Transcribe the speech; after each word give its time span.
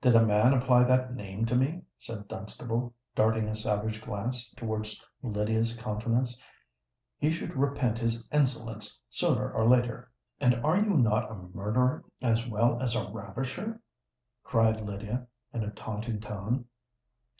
"Did 0.00 0.14
a 0.14 0.24
man 0.24 0.52
apply 0.52 0.84
that 0.84 1.12
name 1.16 1.44
to 1.46 1.56
me," 1.56 1.82
said 1.98 2.28
Dunstable, 2.28 2.94
darting 3.16 3.48
a 3.48 3.56
savage 3.56 4.00
glance 4.00 4.52
towards 4.52 5.04
Lydia's 5.20 5.76
countenance, 5.76 6.40
"he 7.16 7.32
should 7.32 7.56
repent 7.56 7.98
his 7.98 8.24
insolence 8.30 9.00
sooner 9.10 9.50
or 9.52 9.68
later." 9.68 10.12
"And 10.38 10.64
are 10.64 10.76
you 10.76 10.90
not 10.90 11.28
a 11.32 11.34
murderer 11.34 12.04
as 12.22 12.46
well 12.46 12.80
as 12.80 12.94
a 12.94 13.10
ravisher?" 13.10 13.80
cried 14.44 14.78
Lydia, 14.80 15.26
in 15.52 15.64
a 15.64 15.72
taunting 15.72 16.20
tone. 16.20 16.66